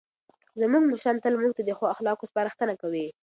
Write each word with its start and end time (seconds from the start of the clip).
زموږ 0.61 0.83
مشران 0.91 1.17
تل 1.23 1.33
موږ 1.41 1.51
ته 1.57 1.61
د 1.65 1.69
ښو 1.77 1.85
اخلاقو 1.93 2.29
سپارښتنه 2.31 2.73
کوي. 2.81 3.07